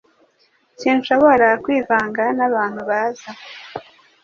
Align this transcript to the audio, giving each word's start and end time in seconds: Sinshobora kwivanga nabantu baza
Sinshobora 0.81 1.47
kwivanga 1.63 2.23
nabantu 2.37 2.81
baza 2.89 3.29